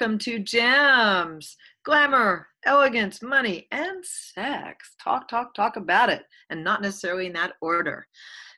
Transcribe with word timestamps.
welcome 0.00 0.18
to 0.18 0.38
Gems. 0.38 1.58
Glamour, 1.84 2.46
elegance, 2.64 3.20
money, 3.20 3.66
and 3.70 4.02
sex. 4.02 4.94
Talk, 5.02 5.28
talk, 5.28 5.52
talk 5.52 5.76
about 5.76 6.08
it, 6.08 6.22
and 6.48 6.64
not 6.64 6.80
necessarily 6.80 7.26
in 7.26 7.34
that 7.34 7.52
order. 7.60 8.06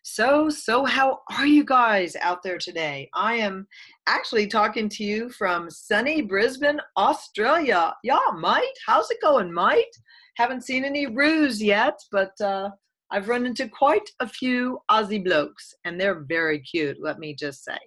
So, 0.05 0.48
so 0.48 0.84
how 0.84 1.23
are 1.37 1.47
you 1.47 1.65
guys 1.65 2.15
out 2.20 2.45
there 2.45 2.59
today? 2.59 3.11
I 3.12 3.34
am 3.34 3.66
actually 4.07 4.47
talking 4.47 4.89
to 4.91 5.02
you 5.02 5.30
from 5.30 5.69
sunny 5.69 6.23
Brisbane, 6.23 6.80
Australia. 6.97 7.93
Yeah, 8.05 8.20
mate, 8.38 8.79
how's 8.87 9.11
it 9.11 9.20
going, 9.20 9.52
mate? 9.52 9.97
Haven't 10.37 10.65
seen 10.65 10.84
any 10.84 11.06
roos 11.06 11.61
yet, 11.61 11.98
but 12.12 12.41
uh, 12.41 12.70
I've 13.11 13.29
run 13.29 13.47
into 13.47 13.69
quite 13.69 14.09
a 14.20 14.29
few 14.29 14.79
Aussie 14.93 15.24
blokes, 15.24 15.74
and 15.84 16.01
they're 16.01 16.23
very 16.23 16.61
cute, 16.61 16.98
let 17.01 17.19
me 17.19 17.34
just 17.34 17.65
say. 17.65 17.79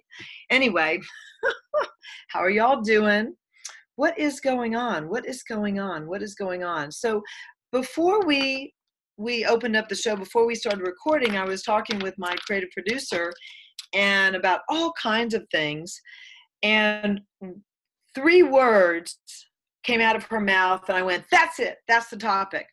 Anyway, 0.50 1.00
how 2.28 2.40
are 2.40 2.50
y'all 2.50 2.82
doing? 2.82 3.34
What 3.96 4.18
is 4.18 4.40
going 4.40 4.76
on? 4.76 5.08
What 5.08 5.26
is 5.26 5.42
going 5.42 5.80
on? 5.80 6.06
What 6.06 6.22
is 6.22 6.34
going 6.34 6.64
on? 6.64 6.90
So, 6.92 7.22
before 7.72 8.24
we 8.24 8.72
we 9.18 9.46
opened 9.46 9.76
up 9.76 9.88
the 9.88 9.94
show, 9.94 10.14
before 10.14 10.46
we 10.46 10.54
started 10.54 10.86
recording, 10.86 11.36
I 11.36 11.44
was 11.44 11.62
talking 11.62 11.98
with 12.00 12.14
my 12.18 12.36
creative 12.46 12.70
producer 12.70 13.32
and 13.94 14.36
about 14.36 14.60
all 14.68 14.92
kinds 15.00 15.32
of 15.32 15.46
things, 15.50 15.98
and 16.62 17.20
three 18.14 18.42
words 18.42 19.18
came 19.82 20.00
out 20.00 20.16
of 20.16 20.24
her 20.24 20.40
mouth, 20.40 20.88
and 20.88 20.98
I 20.98 21.02
went, 21.02 21.24
"That's 21.30 21.58
it. 21.58 21.78
That's 21.88 22.08
the 22.08 22.16
topic." 22.18 22.66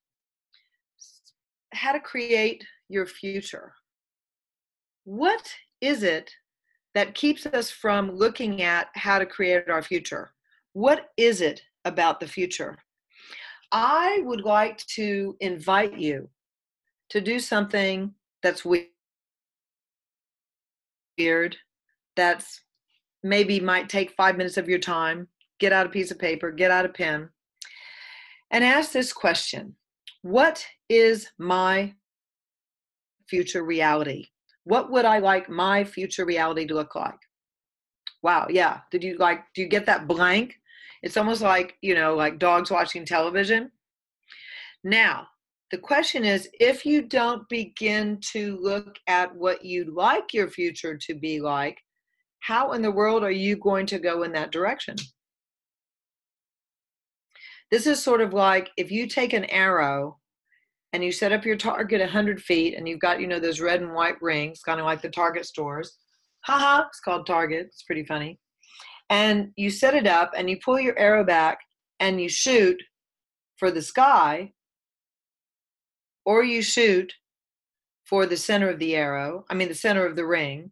how 1.74 1.92
to 1.92 2.00
create 2.00 2.64
your 2.90 3.06
future. 3.06 3.74
What 5.06 5.54
is 5.82 6.04
it 6.04 6.32
that 6.96 7.16
keeps 7.16 7.46
us 7.46 7.70
from 7.70 8.12
looking 8.12 8.62
at 8.62 8.88
how 8.96 9.20
to 9.20 9.26
create 9.26 9.70
our 9.70 9.82
future? 9.82 10.32
What 10.74 11.10
is 11.18 11.42
it 11.42 11.62
about 11.86 12.20
the 12.20 12.28
future? 12.28 12.78
I 13.72 14.22
would 14.24 14.42
like 14.42 14.78
to 14.96 15.36
invite 15.40 15.98
you 15.98 16.30
to 17.10 17.22
do 17.22 17.40
something 17.40 18.14
that's 18.42 18.64
weird, 21.18 21.58
that's 22.16 22.62
maybe 23.24 23.60
might 23.60 23.90
take 23.90 24.12
five 24.12 24.38
minutes 24.38 24.58
of 24.58 24.70
your 24.70 24.80
time. 24.80 25.28
Get 25.60 25.74
out 25.74 25.86
a 25.86 25.90
piece 25.90 26.12
of 26.12 26.20
paper, 26.20 26.52
get 26.52 26.72
out 26.72 26.86
a 26.86 26.90
pen, 26.90 27.30
and 28.52 28.64
ask 28.64 28.92
this 28.92 29.14
question 29.14 29.76
what 30.22 30.66
is 30.90 31.30
my 31.38 31.94
future 33.28 33.64
reality? 33.64 34.28
What 34.64 34.92
would 34.92 35.06
I 35.06 35.20
like 35.20 35.50
my 35.50 35.84
future 35.84 36.26
reality 36.26 36.66
to 36.68 36.74
look 36.74 36.96
like? 36.96 37.20
Wow, 38.22 38.48
yeah. 38.50 38.80
Did 38.92 39.04
you 39.04 39.18
like, 39.18 39.44
do 39.54 39.62
you 39.62 39.68
get 39.68 39.86
that 39.88 40.08
blank? 40.08 40.56
It's 41.04 41.18
almost 41.18 41.42
like, 41.42 41.76
you 41.82 41.94
know, 41.94 42.16
like 42.16 42.40
dogs 42.40 42.72
watching 42.72 43.06
television. 43.06 43.70
Now, 44.84 45.28
the 45.72 45.78
question 45.78 46.24
is 46.24 46.50
if 46.60 46.86
you 46.86 47.02
don't 47.02 47.48
begin 47.50 48.20
to 48.32 48.58
look 48.62 48.96
at 49.08 49.36
what 49.36 49.66
you'd 49.66 49.90
like 49.90 50.34
your 50.34 50.50
future 50.50 50.98
to 50.98 51.14
be 51.14 51.42
like, 51.42 51.78
how 52.40 52.72
in 52.72 52.82
the 52.82 52.92
world 52.92 53.24
are 53.24 53.32
you 53.32 53.58
going 53.58 53.86
to 53.88 54.00
go 54.00 54.24
in 54.24 54.32
that 54.34 54.52
direction? 54.52 54.96
This 57.70 57.88
is 57.88 58.02
sort 58.02 58.22
of 58.22 58.34
like 58.34 58.70
if 58.78 58.92
you 58.92 59.08
take 59.08 59.34
an 59.34 59.46
arrow 59.46 60.20
and 60.94 61.04
you 61.04 61.12
set 61.12 61.32
up 61.32 61.44
your 61.44 61.58
target 61.58 62.02
100 62.02 62.42
feet 62.42 62.78
and 62.78 62.88
you've 62.88 63.00
got, 63.00 63.20
you 63.20 63.28
know, 63.28 63.40
those 63.40 63.60
red 63.60 63.82
and 63.82 63.94
white 63.94 64.22
rings, 64.22 64.62
kind 64.62 64.80
of 64.80 64.86
like 64.86 65.02
the 65.02 65.10
Target 65.10 65.46
stores. 65.46 65.98
Haha, 66.46 66.86
it's 66.88 67.00
called 67.00 67.26
Target. 67.26 67.66
It's 67.66 67.84
pretty 67.84 68.06
funny. 68.06 68.40
And 69.14 69.52
you 69.56 69.70
set 69.70 69.94
it 69.94 70.08
up 70.08 70.32
and 70.36 70.50
you 70.50 70.58
pull 70.58 70.80
your 70.80 70.98
arrow 70.98 71.24
back 71.24 71.60
and 72.00 72.20
you 72.20 72.28
shoot 72.28 72.82
for 73.58 73.70
the 73.70 73.84
sky 73.84 74.54
or 76.26 76.44
you 76.44 76.64
shoot 76.64 77.14
for 78.08 78.26
the 78.26 78.36
center 78.36 78.72
of 78.72 78.80
the 78.80 78.96
arrow, 78.96 79.46
I 79.52 79.54
mean, 79.54 79.68
the 79.68 79.76
center 79.76 80.04
of 80.04 80.16
the 80.16 80.26
ring, 80.26 80.72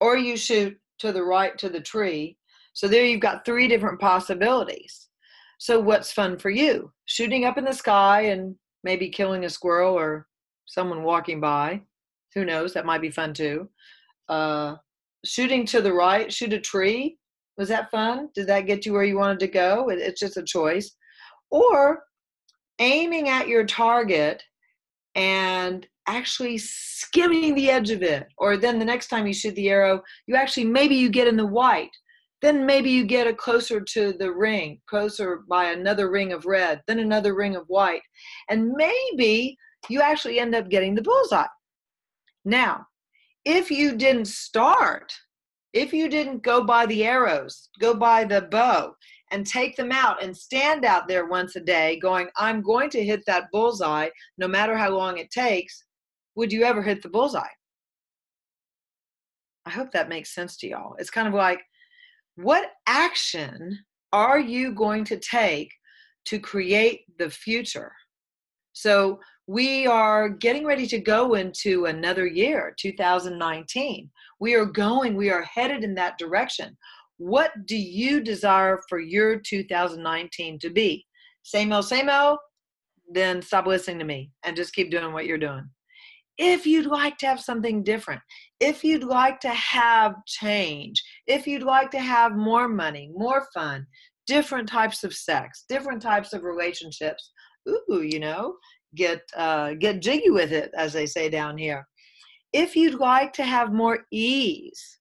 or 0.00 0.16
you 0.16 0.36
shoot 0.36 0.76
to 0.98 1.12
the 1.12 1.22
right 1.22 1.56
to 1.58 1.68
the 1.68 1.80
tree. 1.80 2.36
So 2.72 2.88
there 2.88 3.04
you've 3.06 3.20
got 3.20 3.44
three 3.44 3.68
different 3.68 4.00
possibilities. 4.00 5.08
So 5.58 5.78
what's 5.78 6.10
fun 6.10 6.36
for 6.38 6.50
you? 6.50 6.90
Shooting 7.04 7.44
up 7.44 7.56
in 7.56 7.64
the 7.64 7.72
sky 7.72 8.22
and 8.22 8.56
maybe 8.82 9.10
killing 9.10 9.44
a 9.44 9.48
squirrel 9.48 9.94
or 9.94 10.26
someone 10.66 11.04
walking 11.04 11.40
by. 11.40 11.82
Who 12.34 12.44
knows? 12.44 12.74
That 12.74 12.84
might 12.84 13.00
be 13.00 13.10
fun 13.10 13.32
too. 13.32 13.68
Uh, 14.28 14.74
shooting 15.24 15.64
to 15.66 15.80
the 15.80 15.92
right, 15.92 16.32
shoot 16.32 16.52
a 16.52 16.60
tree. 16.60 17.16
Was 17.56 17.68
that 17.68 17.90
fun? 17.90 18.28
Did 18.34 18.48
that 18.48 18.66
get 18.66 18.84
you 18.84 18.92
where 18.92 19.04
you 19.04 19.16
wanted 19.16 19.40
to 19.40 19.48
go? 19.48 19.88
It's 19.88 20.20
just 20.20 20.36
a 20.36 20.42
choice. 20.42 20.96
Or 21.50 22.02
aiming 22.78 23.28
at 23.28 23.48
your 23.48 23.64
target 23.64 24.42
and 25.14 25.86
actually 26.08 26.58
skimming 26.58 27.54
the 27.54 27.70
edge 27.70 27.90
of 27.90 28.02
it. 28.02 28.26
Or 28.38 28.56
then 28.56 28.78
the 28.78 28.84
next 28.84 29.08
time 29.08 29.26
you 29.26 29.32
shoot 29.32 29.54
the 29.54 29.68
arrow, 29.68 30.02
you 30.26 30.34
actually 30.34 30.64
maybe 30.64 30.96
you 30.96 31.08
get 31.08 31.28
in 31.28 31.36
the 31.36 31.46
white 31.46 31.90
then 32.44 32.66
maybe 32.66 32.90
you 32.90 33.06
get 33.06 33.26
it 33.26 33.38
closer 33.38 33.80
to 33.80 34.12
the 34.12 34.30
ring, 34.30 34.78
closer 34.86 35.44
by 35.48 35.70
another 35.70 36.10
ring 36.10 36.30
of 36.34 36.44
red, 36.44 36.82
then 36.86 36.98
another 36.98 37.34
ring 37.34 37.56
of 37.56 37.64
white. 37.68 38.02
And 38.50 38.72
maybe 38.72 39.56
you 39.88 40.02
actually 40.02 40.38
end 40.38 40.54
up 40.54 40.68
getting 40.68 40.94
the 40.94 41.00
bullseye. 41.00 41.46
Now, 42.44 42.86
if 43.46 43.70
you 43.70 43.96
didn't 43.96 44.26
start, 44.26 45.10
if 45.74 45.92
you 45.92 46.08
didn't 46.08 46.42
go 46.42 46.64
by 46.64 46.86
the 46.86 47.04
arrows, 47.04 47.68
go 47.80 47.94
by 47.94 48.24
the 48.24 48.42
bow, 48.42 48.94
and 49.32 49.44
take 49.44 49.76
them 49.76 49.90
out 49.90 50.22
and 50.22 50.34
stand 50.34 50.84
out 50.84 51.08
there 51.08 51.26
once 51.26 51.56
a 51.56 51.60
day 51.60 51.98
going, 51.98 52.28
I'm 52.36 52.62
going 52.62 52.88
to 52.90 53.04
hit 53.04 53.22
that 53.26 53.50
bullseye 53.52 54.08
no 54.38 54.46
matter 54.46 54.76
how 54.76 54.90
long 54.90 55.18
it 55.18 55.30
takes, 55.30 55.84
would 56.36 56.52
you 56.52 56.62
ever 56.62 56.80
hit 56.80 57.02
the 57.02 57.08
bullseye? 57.08 57.42
I 59.66 59.70
hope 59.70 59.90
that 59.92 60.08
makes 60.08 60.34
sense 60.34 60.56
to 60.58 60.68
y'all. 60.68 60.94
It's 60.98 61.10
kind 61.10 61.26
of 61.26 61.34
like 61.34 61.60
what 62.36 62.70
action 62.86 63.78
are 64.12 64.38
you 64.38 64.72
going 64.72 65.04
to 65.04 65.18
take 65.18 65.72
to 66.26 66.38
create 66.38 67.00
the 67.18 67.30
future? 67.30 67.92
So 68.72 69.18
we 69.46 69.86
are 69.86 70.28
getting 70.28 70.64
ready 70.64 70.86
to 70.86 70.98
go 70.98 71.34
into 71.34 71.84
another 71.84 72.26
year, 72.26 72.74
2019. 72.78 74.10
We 74.40 74.54
are 74.54 74.64
going, 74.64 75.16
we 75.16 75.30
are 75.30 75.42
headed 75.42 75.84
in 75.84 75.94
that 75.96 76.18
direction. 76.18 76.76
What 77.18 77.52
do 77.66 77.76
you 77.76 78.22
desire 78.22 78.80
for 78.88 78.98
your 78.98 79.38
2019 79.38 80.58
to 80.60 80.70
be? 80.70 81.06
Same 81.42 81.72
old, 81.72 81.84
same 81.84 82.08
old? 82.08 82.38
Then 83.10 83.42
stop 83.42 83.66
listening 83.66 83.98
to 83.98 84.04
me 84.04 84.30
and 84.44 84.56
just 84.56 84.74
keep 84.74 84.90
doing 84.90 85.12
what 85.12 85.26
you're 85.26 85.36
doing. 85.36 85.68
If 86.38 86.66
you'd 86.66 86.86
like 86.86 87.18
to 87.18 87.26
have 87.26 87.38
something 87.38 87.84
different, 87.84 88.22
if 88.60 88.82
you'd 88.82 89.04
like 89.04 89.40
to 89.40 89.50
have 89.50 90.14
change, 90.26 91.02
if 91.26 91.46
you'd 91.46 91.62
like 91.62 91.90
to 91.92 92.00
have 92.00 92.34
more 92.34 92.66
money, 92.66 93.10
more 93.14 93.46
fun, 93.52 93.86
different 94.26 94.68
types 94.68 95.04
of 95.04 95.14
sex, 95.14 95.64
different 95.68 96.02
types 96.02 96.32
of 96.32 96.42
relationships, 96.42 97.30
ooh, 97.68 98.02
you 98.02 98.18
know, 98.18 98.56
get 98.94 99.20
uh, 99.36 99.74
get 99.74 100.02
jiggy 100.02 100.30
with 100.30 100.52
it, 100.52 100.70
as 100.76 100.92
they 100.92 101.06
say 101.06 101.28
down 101.28 101.58
here. 101.58 101.86
If 102.52 102.76
you'd 102.76 103.00
like 103.00 103.32
to 103.34 103.44
have 103.44 103.72
more 103.72 104.00
ease, 104.12 104.98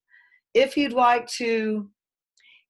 if 0.53 0.75
you'd 0.75 0.93
like 0.93 1.27
to 1.37 1.89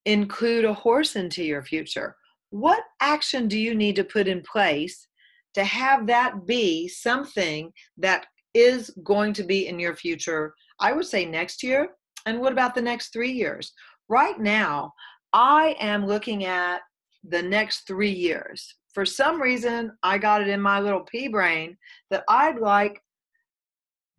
include 0.05 0.65
a 0.65 0.73
horse 0.73 1.15
into 1.15 1.43
your 1.43 1.63
future, 1.63 2.15
what 2.49 2.83
action 2.99 3.47
do 3.47 3.57
you 3.57 3.73
need 3.73 3.95
to 3.95 4.03
put 4.03 4.27
in 4.27 4.41
place 4.41 5.07
to 5.53 5.63
have 5.63 6.07
that 6.07 6.45
be 6.45 6.87
something 6.87 7.71
that 7.97 8.25
is 8.53 8.91
going 9.03 9.33
to 9.33 9.43
be 9.43 9.67
in 9.67 9.79
your 9.79 9.95
future 9.95 10.53
I 10.79 10.91
would 10.91 11.05
say 11.05 11.25
next 11.25 11.63
year. 11.63 11.89
And 12.25 12.39
what 12.39 12.51
about 12.51 12.75
the 12.75 12.81
next 12.81 13.13
three 13.13 13.31
years? 13.31 13.73
Right 14.09 14.39
now, 14.39 14.93
I 15.31 15.75
am 15.79 16.05
looking 16.05 16.45
at 16.45 16.81
the 17.23 17.41
next 17.41 17.87
three 17.87 18.11
years. 18.11 18.75
For 18.93 19.05
some 19.05 19.41
reason, 19.41 19.91
I 20.03 20.17
got 20.17 20.41
it 20.41 20.47
in 20.47 20.61
my 20.61 20.79
little 20.79 21.01
pea 21.01 21.27
brain 21.27 21.77
that 22.09 22.23
I'd 22.29 22.59
like 22.59 23.01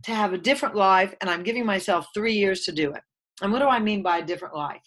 to 0.05 0.15
have 0.15 0.33
a 0.33 0.39
different 0.39 0.75
life, 0.75 1.15
and 1.21 1.31
I'm 1.31 1.43
giving 1.43 1.65
myself 1.65 2.09
three 2.13 2.35
years 2.35 2.63
to 2.65 2.73
do 2.73 2.93
it. 2.93 3.03
And 3.41 3.53
what 3.53 3.61
do 3.61 3.67
I 3.67 3.79
mean 3.79 4.03
by 4.03 4.19
a 4.19 4.25
different 4.25 4.55
life? 4.55 4.83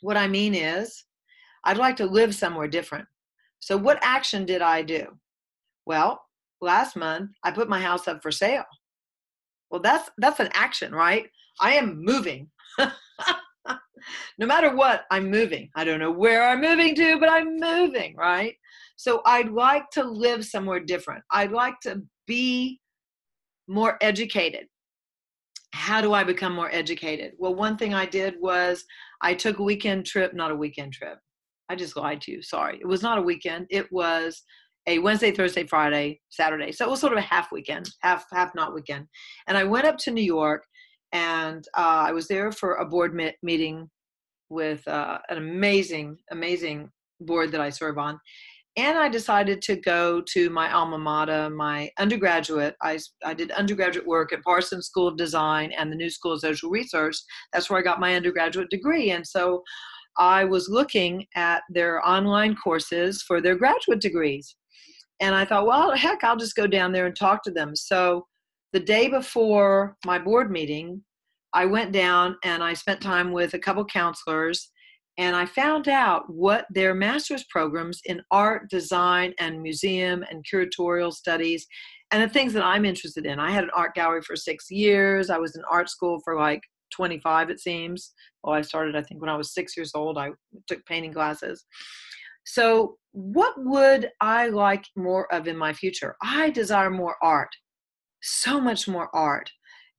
What 0.00 0.16
I 0.16 0.28
mean 0.28 0.54
is, 0.54 1.04
I'd 1.64 1.76
like 1.76 1.96
to 1.96 2.06
live 2.06 2.34
somewhere 2.34 2.68
different. 2.68 3.06
So, 3.60 3.76
what 3.76 3.98
action 4.00 4.46
did 4.46 4.62
I 4.62 4.82
do? 4.82 5.06
Well, 5.86 6.22
last 6.60 6.96
month, 6.96 7.30
I 7.44 7.50
put 7.50 7.68
my 7.68 7.80
house 7.80 8.06
up 8.08 8.22
for 8.22 8.30
sale. 8.30 8.64
Well, 9.70 9.82
that's 9.82 10.10
that's 10.18 10.40
an 10.40 10.50
action, 10.54 10.92
right? 10.92 11.26
I 11.60 11.74
am 11.74 12.02
moving. 12.04 12.48
no 12.78 14.46
matter 14.46 14.74
what, 14.74 15.04
I'm 15.10 15.30
moving. 15.30 15.70
I 15.74 15.84
don't 15.84 15.98
know 15.98 16.12
where 16.12 16.48
I'm 16.48 16.60
moving 16.60 16.94
to, 16.94 17.18
but 17.18 17.28
I'm 17.28 17.58
moving, 17.58 18.14
right? 18.16 18.54
So 18.98 19.22
I'd 19.24 19.52
like 19.52 19.88
to 19.90 20.02
live 20.02 20.44
somewhere 20.44 20.80
different. 20.80 21.22
I'd 21.30 21.52
like 21.52 21.78
to 21.84 22.02
be 22.26 22.80
more 23.68 23.96
educated. 24.00 24.66
How 25.72 26.00
do 26.00 26.14
I 26.14 26.24
become 26.24 26.52
more 26.52 26.68
educated? 26.72 27.34
Well, 27.38 27.54
one 27.54 27.76
thing 27.76 27.94
I 27.94 28.06
did 28.06 28.34
was 28.40 28.84
I 29.22 29.34
took 29.34 29.60
a 29.60 29.62
weekend 29.62 30.04
trip, 30.04 30.34
not 30.34 30.50
a 30.50 30.56
weekend 30.56 30.94
trip. 30.94 31.16
I 31.68 31.76
just 31.76 31.96
lied 31.96 32.20
to 32.22 32.32
you. 32.32 32.42
Sorry. 32.42 32.78
It 32.80 32.88
was 32.88 33.00
not 33.00 33.18
a 33.18 33.22
weekend. 33.22 33.66
It 33.70 33.86
was 33.92 34.42
a 34.88 34.98
Wednesday, 34.98 35.30
Thursday, 35.30 35.64
Friday, 35.64 36.20
Saturday. 36.30 36.72
So 36.72 36.84
it 36.84 36.90
was 36.90 36.98
sort 36.98 37.12
of 37.12 37.18
a 37.18 37.22
half 37.22 37.52
weekend, 37.52 37.88
half 38.00 38.24
half 38.32 38.52
not 38.56 38.74
weekend. 38.74 39.06
And 39.46 39.56
I 39.56 39.62
went 39.62 39.86
up 39.86 39.98
to 39.98 40.10
New 40.10 40.22
York, 40.22 40.64
and 41.12 41.64
uh, 41.76 42.06
I 42.08 42.12
was 42.12 42.26
there 42.26 42.50
for 42.50 42.74
a 42.76 42.86
board 42.86 43.14
me- 43.14 43.36
meeting 43.44 43.88
with 44.48 44.86
uh, 44.88 45.18
an 45.28 45.38
amazing, 45.38 46.16
amazing 46.32 46.90
board 47.20 47.52
that 47.52 47.60
I 47.60 47.70
serve 47.70 47.98
on. 47.98 48.18
And 48.78 48.96
I 48.96 49.08
decided 49.08 49.60
to 49.62 49.74
go 49.74 50.20
to 50.28 50.50
my 50.50 50.72
alma 50.72 50.98
mater, 50.98 51.50
my 51.50 51.90
undergraduate. 51.98 52.76
I, 52.80 53.00
I 53.24 53.34
did 53.34 53.50
undergraduate 53.50 54.06
work 54.06 54.32
at 54.32 54.44
Parsons 54.44 54.86
School 54.86 55.08
of 55.08 55.16
Design 55.16 55.72
and 55.76 55.90
the 55.90 55.96
New 55.96 56.08
School 56.08 56.34
of 56.34 56.40
Social 56.40 56.70
Research. 56.70 57.16
That's 57.52 57.68
where 57.68 57.80
I 57.80 57.82
got 57.82 57.98
my 57.98 58.14
undergraduate 58.14 58.70
degree. 58.70 59.10
And 59.10 59.26
so 59.26 59.64
I 60.16 60.44
was 60.44 60.68
looking 60.68 61.26
at 61.34 61.64
their 61.68 62.06
online 62.08 62.54
courses 62.54 63.20
for 63.20 63.40
their 63.40 63.56
graduate 63.56 64.00
degrees. 64.00 64.54
And 65.18 65.34
I 65.34 65.44
thought, 65.44 65.66
well, 65.66 65.96
heck, 65.96 66.22
I'll 66.22 66.36
just 66.36 66.54
go 66.54 66.68
down 66.68 66.92
there 66.92 67.06
and 67.06 67.16
talk 67.16 67.42
to 67.44 67.50
them. 67.50 67.74
So 67.74 68.28
the 68.72 68.78
day 68.78 69.08
before 69.08 69.96
my 70.06 70.20
board 70.20 70.52
meeting, 70.52 71.02
I 71.52 71.66
went 71.66 71.90
down 71.90 72.36
and 72.44 72.62
I 72.62 72.74
spent 72.74 73.00
time 73.00 73.32
with 73.32 73.54
a 73.54 73.58
couple 73.58 73.84
counselors 73.86 74.70
and 75.18 75.34
I 75.34 75.46
found 75.46 75.88
out 75.88 76.30
what 76.32 76.66
their 76.70 76.94
master's 76.94 77.44
programs 77.50 78.00
in 78.04 78.22
art, 78.30 78.70
design, 78.70 79.34
and 79.40 79.60
museum 79.60 80.24
and 80.30 80.46
curatorial 80.46 81.12
studies 81.12 81.66
and 82.12 82.22
the 82.22 82.32
things 82.32 82.52
that 82.52 82.64
I'm 82.64 82.84
interested 82.84 83.26
in. 83.26 83.40
I 83.40 83.50
had 83.50 83.64
an 83.64 83.70
art 83.74 83.94
gallery 83.94 84.22
for 84.22 84.36
six 84.36 84.70
years. 84.70 85.28
I 85.28 85.38
was 85.38 85.56
in 85.56 85.62
art 85.68 85.90
school 85.90 86.20
for 86.24 86.36
like 86.38 86.62
25, 86.94 87.50
it 87.50 87.60
seems. 87.60 88.12
Well, 88.42 88.54
I 88.54 88.62
started, 88.62 88.94
I 88.94 89.02
think, 89.02 89.20
when 89.20 89.28
I 89.28 89.36
was 89.36 89.52
six 89.52 89.76
years 89.76 89.90
old. 89.94 90.16
I 90.16 90.30
took 90.68 90.86
painting 90.86 91.12
classes. 91.12 91.66
So, 92.44 92.96
what 93.12 93.54
would 93.58 94.10
I 94.20 94.48
like 94.48 94.84
more 94.96 95.32
of 95.34 95.48
in 95.48 95.56
my 95.56 95.72
future? 95.72 96.14
I 96.22 96.50
desire 96.50 96.90
more 96.90 97.16
art, 97.20 97.50
so 98.22 98.60
much 98.60 98.86
more 98.86 99.14
art, 99.14 99.50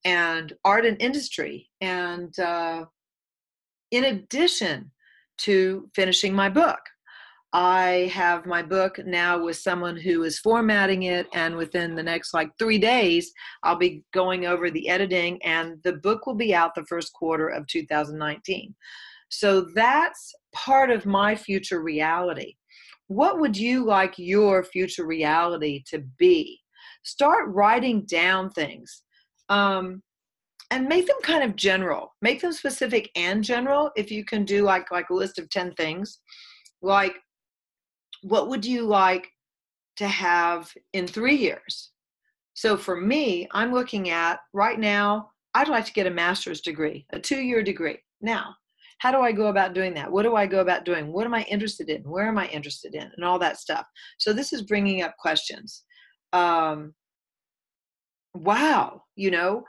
and 0.06 0.54
art 0.64 0.86
and 0.86 1.00
industry. 1.02 1.70
And 1.82 2.38
uh, 2.40 2.86
in 3.92 4.06
addition 4.06 4.92
to 5.40 5.90
finishing 5.94 6.34
my 6.34 6.50
book, 6.50 6.80
I 7.52 8.12
have 8.14 8.46
my 8.46 8.62
book 8.62 9.00
now 9.06 9.44
with 9.44 9.58
someone 9.58 9.98
who 9.98 10.24
is 10.24 10.38
formatting 10.40 11.04
it, 11.04 11.28
and 11.34 11.56
within 11.56 11.96
the 11.96 12.04
next 12.04 12.34
like 12.34 12.52
three 12.60 12.78
days, 12.78 13.32
I'll 13.64 13.78
be 13.78 14.04
going 14.14 14.46
over 14.46 14.70
the 14.70 14.88
editing, 14.88 15.42
and 15.44 15.82
the 15.84 15.94
book 15.94 16.28
will 16.28 16.36
be 16.36 16.54
out 16.54 16.76
the 16.76 16.86
first 16.86 17.12
quarter 17.14 17.48
of 17.48 17.66
2019. 17.66 18.76
So 19.30 19.62
that's 19.74 20.34
part 20.54 20.92
of 20.92 21.08
my 21.08 21.36
future 21.36 21.82
reality. 21.82 22.56
What 23.08 23.40
would 23.40 23.58
you 23.58 23.84
like 23.84 24.14
your 24.18 24.64
future 24.64 25.06
reality 25.06 25.84
to 25.88 26.00
be? 26.20 26.60
Start 27.04 27.50
writing 27.50 28.06
down 28.06 28.52
things. 28.52 29.02
Um, 29.50 30.04
and 30.72 30.88
make 30.88 31.08
them 31.08 31.18
kind 31.24 31.44
of 31.44 31.56
general 31.56 32.16
make 32.22 32.42
them 32.42 32.54
specific 32.54 33.10
and 33.16 33.44
general 33.44 33.92
if 33.96 34.12
you 34.12 34.24
can 34.24 34.46
do 34.46 34.64
like 34.64 34.92
like 34.92 35.10
a 35.10 35.14
list 35.14 35.40
of 35.40 35.50
10 35.50 35.74
things 35.74 36.20
like 36.82 37.16
what 38.22 38.50
would 38.50 38.66
you 38.66 38.84
like 38.84 39.30
to 39.98 40.08
have 40.08 40.72
in 40.94 41.08
three 41.08 41.36
years? 41.36 41.92
So 42.54 42.78
for 42.78 43.00
me, 43.00 43.48
I'm 43.52 43.74
looking 43.74 44.10
at 44.10 44.40
right 44.54 44.80
now, 44.80 45.30
I'd 45.54 45.68
like 45.68 45.86
to 45.86 45.94
get 45.94 46.08
a 46.08 46.12
master's 46.12 46.62
degree, 46.62 47.06
a 47.12 47.20
two 47.20 47.40
year 47.40 47.64
degree. 47.64 47.98
Now, 48.22 48.56
how 49.00 49.12
do 49.12 49.20
I 49.20 49.32
go 49.32 49.48
about 49.48 49.74
doing 49.74 49.94
that? 49.94 50.12
What 50.12 50.24
do 50.24 50.36
I 50.36 50.46
go 50.46 50.60
about 50.60 50.84
doing? 50.84 51.12
What 51.12 51.26
am 51.26 51.34
I 51.34 51.44
interested 51.44 51.90
in? 51.90 52.02
Where 52.04 52.28
am 52.28 52.38
I 52.38 52.48
interested 52.48 52.96
in? 52.96 53.10
And 53.16 53.24
all 53.24 53.40
that 53.40 53.58
stuff. 53.58 53.86
So 54.18 54.34
this 54.34 54.52
is 54.52 54.62
bringing 54.64 55.02
up 55.02 55.16
questions. 55.18 55.84
Um, 56.34 56.94
wow, 58.34 59.04
you 59.16 59.32
know, 59.32 59.64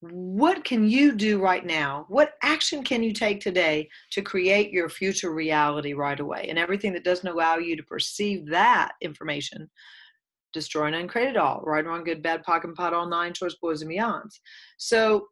what 0.00 0.64
can 0.64 0.88
you 0.88 1.14
do 1.14 1.40
right 1.40 1.64
now? 1.64 2.06
What 2.08 2.32
action 2.42 2.82
can 2.82 3.02
you 3.02 3.12
take 3.12 3.40
today 3.40 3.88
to 4.12 4.22
create 4.22 4.72
your 4.72 4.88
future 4.88 5.32
reality 5.32 5.92
right 5.92 6.18
away? 6.18 6.46
And 6.48 6.58
everything 6.58 6.94
that 6.94 7.04
doesn't 7.04 7.28
allow 7.28 7.56
you 7.58 7.76
to 7.76 7.82
perceive 7.82 8.48
that 8.48 8.92
information, 9.02 9.70
destroy 10.54 10.86
and 10.86 10.96
uncreate 10.96 11.28
it 11.28 11.36
all, 11.36 11.60
right, 11.64 11.84
wrong, 11.84 12.02
good, 12.02 12.22
bad, 12.22 12.42
POC 12.44 12.64
and 12.64 12.74
POD, 12.74 12.94
all 12.94 13.08
nine, 13.08 13.34
shorts, 13.34 13.56
boys, 13.60 13.82
and 13.82 13.90
beyonds. 13.90 14.40
So, 14.78 15.26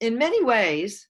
in 0.00 0.16
many 0.16 0.44
ways, 0.44 1.08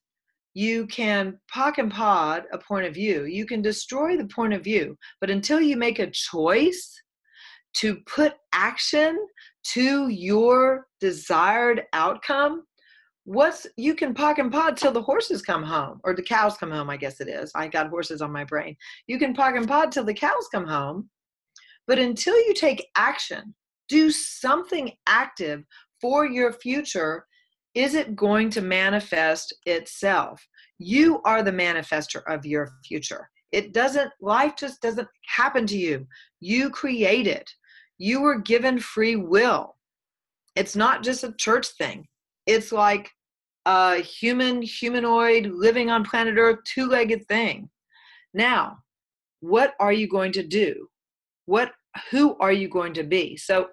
you 0.55 0.87
can 0.87 1.39
POC 1.55 1.77
and 1.77 1.91
POD 1.91 2.45
a 2.51 2.57
point 2.57 2.87
of 2.87 2.95
view. 2.95 3.25
You 3.25 3.45
can 3.45 3.61
destroy 3.61 4.17
the 4.17 4.25
point 4.25 4.53
of 4.53 4.63
view, 4.63 4.97
but 5.21 5.29
until 5.29 5.61
you 5.61 5.77
make 5.77 5.99
a 5.99 6.09
choice 6.09 6.99
to 7.75 7.97
put 8.05 8.33
action 8.53 9.17
to 9.73 10.09
your 10.09 10.87
desired 10.99 11.83
outcome, 11.93 12.63
what's 13.25 13.67
you 13.77 13.93
can 13.93 14.13
POC 14.13 14.39
and 14.39 14.51
POD 14.51 14.77
till 14.77 14.91
the 14.91 15.01
horses 15.01 15.41
come 15.41 15.63
home 15.63 15.99
or 16.03 16.15
the 16.15 16.23
cows 16.23 16.57
come 16.57 16.71
home, 16.71 16.89
I 16.89 16.97
guess 16.97 17.21
it 17.21 17.27
is. 17.27 17.51
I 17.55 17.67
got 17.67 17.89
horses 17.89 18.21
on 18.21 18.31
my 18.31 18.43
brain. 18.43 18.75
You 19.07 19.19
can 19.19 19.35
POC 19.35 19.57
and 19.57 19.67
POD 19.67 19.91
till 19.91 20.03
the 20.03 20.13
cows 20.13 20.47
come 20.51 20.65
home. 20.65 21.09
But 21.87 21.99
until 21.99 22.35
you 22.35 22.53
take 22.53 22.87
action, 22.95 23.53
do 23.87 24.11
something 24.11 24.91
active 25.07 25.63
for 25.99 26.25
your 26.25 26.53
future, 26.53 27.25
is 27.75 27.93
it 27.95 28.15
going 28.15 28.49
to 28.51 28.61
manifest 28.61 29.53
itself? 29.65 30.45
You 30.77 31.21
are 31.23 31.43
the 31.43 31.51
manifester 31.51 32.21
of 32.27 32.45
your 32.45 32.71
future. 32.85 33.29
It 33.51 33.73
doesn't, 33.73 34.11
life 34.21 34.53
just 34.57 34.81
doesn't 34.81 35.07
happen 35.27 35.65
to 35.67 35.77
you. 35.77 36.07
You 36.39 36.69
create 36.69 37.27
it. 37.27 37.49
You 37.99 38.21
were 38.21 38.39
given 38.39 38.79
free 38.79 39.15
will. 39.15 39.75
It's 40.55 40.75
not 40.75 41.03
just 41.03 41.23
a 41.23 41.35
church 41.37 41.67
thing. 41.77 42.07
It's 42.47 42.71
like 42.71 43.11
a 43.65 43.97
human, 43.97 44.61
humanoid, 44.61 45.51
living 45.53 45.91
on 45.91 46.03
planet 46.03 46.35
Earth, 46.37 46.59
two 46.65 46.87
legged 46.87 47.27
thing. 47.27 47.69
Now, 48.33 48.79
what 49.41 49.73
are 49.79 49.93
you 49.93 50.07
going 50.07 50.31
to 50.33 50.43
do? 50.43 50.87
What, 51.45 51.71
who 52.09 52.37
are 52.39 52.51
you 52.51 52.67
going 52.67 52.93
to 52.93 53.03
be? 53.03 53.37
So, 53.37 53.67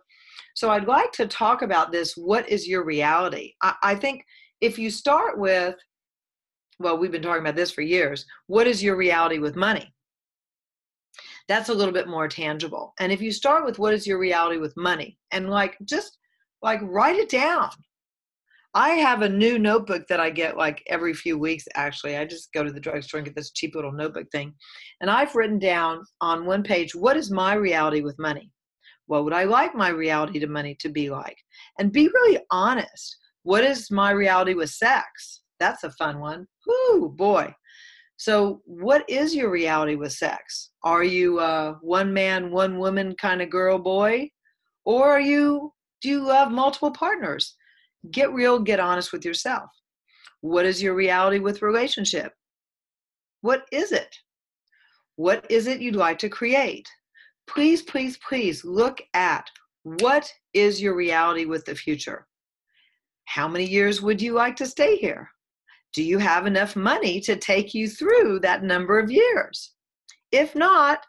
so 0.54 0.70
I'd 0.70 0.88
like 0.88 1.12
to 1.12 1.26
talk 1.26 1.62
about 1.62 1.92
this. 1.92 2.14
What 2.16 2.48
is 2.48 2.68
your 2.68 2.84
reality? 2.84 3.54
I, 3.62 3.74
I 3.82 3.94
think 3.94 4.24
if 4.60 4.78
you 4.78 4.90
start 4.90 5.38
with, 5.38 5.76
well, 6.78 6.98
we've 6.98 7.12
been 7.12 7.22
talking 7.22 7.42
about 7.42 7.56
this 7.56 7.70
for 7.70 7.82
years. 7.82 8.26
What 8.48 8.66
is 8.66 8.82
your 8.82 8.96
reality 8.96 9.38
with 9.38 9.56
money? 9.56 9.94
That's 11.48 11.68
a 11.68 11.74
little 11.74 11.94
bit 11.94 12.08
more 12.08 12.28
tangible. 12.28 12.92
And 12.98 13.12
if 13.12 13.20
you 13.20 13.30
start 13.32 13.64
with 13.64 13.78
what 13.78 13.94
is 13.94 14.06
your 14.06 14.18
reality 14.18 14.58
with 14.58 14.76
money 14.76 15.18
and 15.32 15.48
like 15.48 15.76
just 15.84 16.18
like 16.62 16.80
write 16.82 17.16
it 17.16 17.28
down. 17.28 17.70
I 18.74 18.90
have 18.90 19.22
a 19.22 19.28
new 19.28 19.58
notebook 19.58 20.06
that 20.08 20.20
I 20.20 20.28
get 20.28 20.58
like 20.58 20.82
every 20.88 21.14
few 21.14 21.38
weeks 21.38 21.64
actually. 21.74 22.16
I 22.16 22.26
just 22.26 22.52
go 22.52 22.62
to 22.62 22.70
the 22.70 22.80
drugstore 22.80 23.18
and 23.18 23.24
get 23.24 23.34
this 23.34 23.52
cheap 23.52 23.74
little 23.74 23.92
notebook 23.92 24.30
thing. 24.30 24.52
And 25.00 25.10
I've 25.10 25.34
written 25.34 25.58
down 25.58 26.04
on 26.20 26.44
one 26.44 26.62
page 26.62 26.94
what 26.94 27.16
is 27.16 27.30
my 27.30 27.54
reality 27.54 28.02
with 28.02 28.18
money? 28.18 28.50
What 29.06 29.24
would 29.24 29.32
I 29.32 29.44
like 29.44 29.74
my 29.74 29.88
reality 29.88 30.38
to 30.40 30.46
money 30.46 30.76
to 30.80 30.88
be 30.88 31.08
like? 31.08 31.38
And 31.78 31.92
be 31.92 32.08
really 32.08 32.40
honest. 32.50 33.16
What 33.44 33.64
is 33.64 33.90
my 33.90 34.10
reality 34.10 34.54
with 34.54 34.70
sex? 34.70 35.42
That's 35.60 35.84
a 35.84 35.92
fun 35.92 36.18
one. 36.18 36.46
Whoo, 36.66 37.08
boy. 37.08 37.54
So, 38.18 38.62
what 38.64 39.08
is 39.08 39.34
your 39.34 39.50
reality 39.50 39.94
with 39.94 40.12
sex? 40.12 40.70
Are 40.82 41.04
you 41.04 41.38
a 41.40 41.78
one 41.82 42.12
man, 42.12 42.50
one 42.50 42.78
woman 42.78 43.14
kind 43.16 43.42
of 43.42 43.50
girl, 43.50 43.78
boy? 43.78 44.30
Or 44.84 45.10
are 45.10 45.20
you, 45.20 45.72
do 46.00 46.08
you 46.08 46.24
love 46.24 46.50
multiple 46.50 46.92
partners? 46.92 47.56
Get 48.10 48.32
real, 48.32 48.58
get 48.58 48.80
honest 48.80 49.12
with 49.12 49.24
yourself. 49.24 49.68
What 50.40 50.64
is 50.64 50.82
your 50.82 50.94
reality 50.94 51.40
with 51.40 51.60
relationship? 51.60 52.32
What 53.42 53.64
is 53.70 53.92
it? 53.92 54.14
What 55.16 55.44
is 55.50 55.66
it 55.66 55.80
you'd 55.80 55.96
like 55.96 56.18
to 56.20 56.28
create? 56.28 56.88
Please, 57.46 57.82
please, 57.82 58.18
please 58.26 58.64
look 58.64 59.02
at 59.14 59.46
what 59.82 60.30
is 60.54 60.80
your 60.80 60.94
reality 60.94 61.44
with 61.44 61.64
the 61.64 61.74
future? 61.74 62.26
How 63.26 63.48
many 63.48 63.64
years 63.64 64.00
would 64.00 64.22
you 64.22 64.32
like 64.32 64.56
to 64.56 64.66
stay 64.66 64.96
here? 64.96 65.30
Do 65.92 66.02
you 66.02 66.18
have 66.18 66.46
enough 66.46 66.76
money 66.76 67.20
to 67.20 67.36
take 67.36 67.74
you 67.74 67.88
through 67.88 68.40
that 68.40 68.62
number 68.62 68.98
of 68.98 69.10
years? 69.10 69.72
If 70.32 70.54
not, 70.54 71.00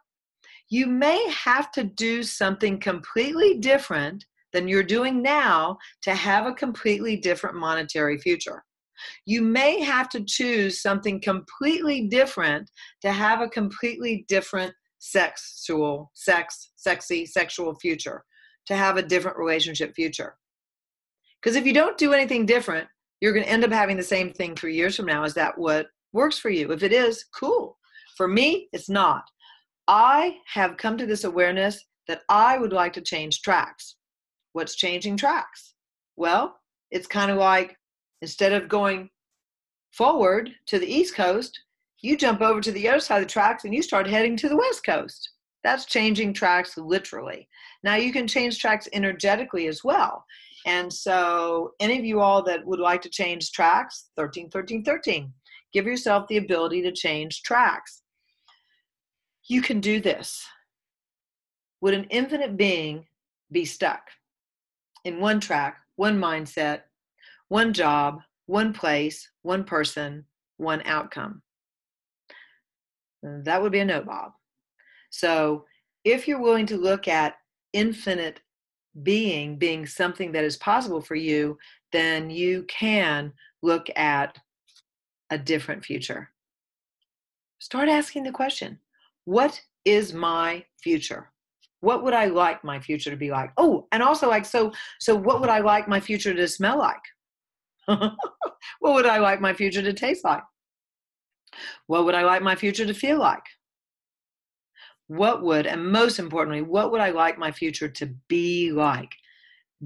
you 0.69 0.87
may 0.87 1.29
have 1.29 1.71
to 1.73 1.83
do 1.83 2.23
something 2.23 2.79
completely 2.79 3.57
different 3.57 4.25
than 4.53 4.67
you're 4.67 4.83
doing 4.83 5.21
now 5.21 5.77
to 6.01 6.13
have 6.13 6.45
a 6.45 6.53
completely 6.53 7.17
different 7.17 7.55
monetary 7.55 8.17
future. 8.17 8.63
You 9.25 9.41
may 9.41 9.81
have 9.81 10.09
to 10.09 10.23
choose 10.23 10.81
something 10.81 11.21
completely 11.21 12.07
different 12.07 12.69
to 13.01 13.11
have 13.11 13.41
a 13.41 13.49
completely 13.49 14.25
different 14.27 14.73
sexual, 14.99 16.11
sex, 16.15 16.71
sexy, 16.75 17.25
sexual 17.25 17.75
future, 17.75 18.23
to 18.65 18.75
have 18.75 18.97
a 18.97 19.03
different 19.03 19.37
relationship 19.37 19.93
future. 19.95 20.35
Because 21.41 21.55
if 21.55 21.65
you 21.65 21.73
don't 21.73 21.97
do 21.97 22.13
anything 22.13 22.45
different, 22.45 22.87
you're 23.21 23.33
going 23.33 23.45
to 23.45 23.51
end 23.51 23.63
up 23.63 23.71
having 23.71 23.97
the 23.97 24.03
same 24.03 24.31
thing 24.31 24.55
three 24.55 24.75
years 24.75 24.95
from 24.95 25.05
now. 25.05 25.23
Is 25.23 25.33
that 25.33 25.57
what 25.57 25.87
works 26.13 26.37
for 26.37 26.49
you? 26.49 26.71
If 26.71 26.83
it 26.83 26.93
is, 26.93 27.25
cool. 27.35 27.77
For 28.15 28.27
me, 28.27 28.67
it's 28.73 28.89
not. 28.89 29.23
I 29.87 30.37
have 30.53 30.77
come 30.77 30.97
to 30.97 31.05
this 31.05 31.23
awareness 31.23 31.83
that 32.07 32.21
I 32.29 32.57
would 32.57 32.73
like 32.73 32.93
to 32.93 33.01
change 33.01 33.41
tracks. 33.41 33.95
What's 34.53 34.75
changing 34.75 35.17
tracks? 35.17 35.73
Well, 36.15 36.57
it's 36.91 37.07
kind 37.07 37.31
of 37.31 37.37
like 37.37 37.77
instead 38.21 38.53
of 38.53 38.69
going 38.69 39.09
forward 39.91 40.51
to 40.67 40.79
the 40.79 40.91
East 40.91 41.15
Coast, 41.15 41.59
you 42.01 42.17
jump 42.17 42.41
over 42.41 42.61
to 42.61 42.71
the 42.71 42.87
other 42.87 42.99
side 42.99 43.17
of 43.17 43.27
the 43.27 43.31
tracks 43.31 43.65
and 43.65 43.73
you 43.73 43.81
start 43.81 44.07
heading 44.07 44.37
to 44.37 44.49
the 44.49 44.57
West 44.57 44.85
Coast. 44.85 45.31
That's 45.63 45.85
changing 45.85 46.33
tracks 46.33 46.77
literally. 46.77 47.47
Now 47.83 47.95
you 47.95 48.11
can 48.11 48.27
change 48.27 48.59
tracks 48.59 48.87
energetically 48.93 49.67
as 49.67 49.83
well. 49.83 50.23
And 50.67 50.91
so, 50.91 51.71
any 51.79 51.97
of 51.97 52.03
you 52.03 52.19
all 52.19 52.43
that 52.43 52.65
would 52.67 52.81
like 52.81 53.01
to 53.03 53.09
change 53.09 53.53
tracks, 53.53 54.09
13, 54.17 54.49
13, 54.49 54.83
13, 54.83 55.33
give 55.71 55.85
yourself 55.85 56.27
the 56.27 56.35
ability 56.35 56.81
to 56.81 56.91
change 56.91 57.41
tracks. 57.41 58.01
You 59.47 59.61
can 59.61 59.79
do 59.79 60.01
this. 60.01 60.45
Would 61.79 61.93
an 61.93 62.03
infinite 62.09 62.57
being 62.57 63.05
be 63.49 63.63
stuck 63.63 64.09
in 65.05 65.21
one 65.21 65.39
track, 65.39 65.77
one 65.95 66.19
mindset, 66.19 66.81
one 67.47 67.71
job, 67.71 68.19
one 68.47 68.73
place, 68.73 69.29
one 69.43 69.63
person, 69.63 70.25
one 70.57 70.81
outcome? 70.83 71.41
That 73.23 73.61
would 73.61 73.71
be 73.71 73.79
a 73.79 73.85
no, 73.85 74.01
Bob. 74.01 74.33
So, 75.11 75.63
if 76.03 76.27
you're 76.27 76.41
willing 76.41 76.65
to 76.65 76.77
look 76.77 77.07
at 77.07 77.35
infinite 77.71 78.41
being 79.03 79.57
being 79.57 79.85
something 79.85 80.31
that 80.31 80.43
is 80.43 80.57
possible 80.57 81.01
for 81.01 81.15
you, 81.15 81.57
then 81.91 82.29
you 82.29 82.63
can 82.63 83.33
look 83.61 83.87
at 83.95 84.37
a 85.29 85.37
different 85.37 85.83
future. 85.83 86.29
Start 87.59 87.89
asking 87.89 88.23
the 88.23 88.31
question 88.31 88.79
What 89.25 89.61
is 89.85 90.13
my 90.13 90.63
future? 90.81 91.31
What 91.81 92.03
would 92.03 92.13
I 92.13 92.25
like 92.25 92.63
my 92.63 92.79
future 92.79 93.11
to 93.11 93.17
be 93.17 93.29
like? 93.31 93.51
Oh, 93.57 93.87
and 93.91 94.01
also 94.01 94.29
like 94.29 94.45
so 94.45 94.71
so 94.99 95.15
what 95.15 95.41
would 95.41 95.49
I 95.49 95.59
like 95.59 95.87
my 95.87 95.99
future 95.99 96.33
to 96.33 96.47
smell 96.47 96.77
like? 96.77 97.01
what 98.79 98.93
would 98.93 99.05
I 99.05 99.19
like 99.19 99.41
my 99.41 99.53
future 99.53 99.81
to 99.81 99.93
taste 99.93 100.23
like? 100.23 100.43
What 101.87 102.05
would 102.05 102.15
I 102.15 102.23
like 102.23 102.41
my 102.41 102.55
future 102.55 102.85
to 102.85 102.93
feel 102.93 103.19
like? 103.19 103.43
What 105.07 105.41
would, 105.41 105.65
and 105.65 105.91
most 105.91 106.19
importantly, 106.19 106.61
what 106.61 106.91
would 106.91 107.01
I 107.01 107.11
like 107.11 107.37
my 107.37 107.51
future 107.51 107.87
to 107.87 108.07
be 108.27 108.71
like? 108.71 109.11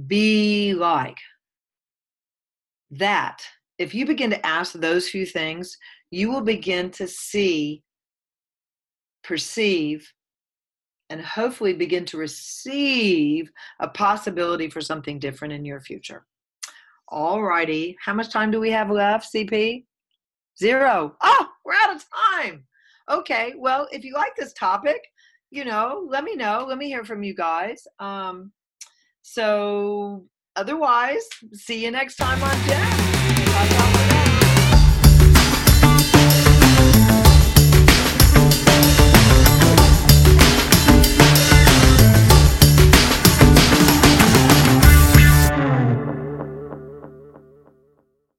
Be 0.08 0.74
like. 0.74 1.18
That, 2.90 3.42
if 3.78 3.94
you 3.94 4.06
begin 4.06 4.32
to 4.32 4.46
ask 4.46 4.74
those 4.74 5.08
few 5.08 5.26
things, 5.26 5.78
you 6.10 6.30
will 6.30 6.42
begin 6.42 6.92
to 6.92 7.08
see, 7.08 7.84
perceive, 9.24 10.12
and 11.10 11.22
hopefully 11.22 11.74
begin 11.74 12.06
to 12.06 12.18
receive 12.18 13.52
a 13.80 13.88
possibility 13.88 14.70
for 14.70 14.82
something 14.82 15.20
different 15.20 15.54
in 15.54 15.66
your 15.66 15.82
future. 15.82 16.26
All 17.10 17.44
righty. 17.44 17.98
How 18.04 18.14
much 18.14 18.30
time 18.30 18.52
do 18.52 18.60
we 18.60 18.72
have 18.72 18.90
left, 18.90 19.34
CP? 19.34 19.86
Zero. 20.58 21.16
Oh, 21.22 21.48
we're 21.66 21.74
out 21.74 21.96
of 21.96 22.06
time. 22.32 22.66
Okay. 23.10 23.54
Well, 23.58 23.88
if 23.92 24.06
you 24.06 24.14
like 24.14 24.36
this 24.38 24.54
topic, 24.54 25.02
you 25.52 25.66
know, 25.66 26.08
let 26.10 26.24
me 26.24 26.36
know. 26.36 26.66
Let 26.68 26.78
me 26.78 26.88
hear 26.88 27.04
from 27.04 27.24
you 27.24 27.36
guys. 27.36 27.86
Um, 28.00 28.52
so 29.22 30.26
otherwise, 30.56 31.28
see 31.54 31.84
you 31.84 31.92
next 31.92 32.16
time 32.16 32.42
on 32.42 32.56
Gems. 32.68 34.21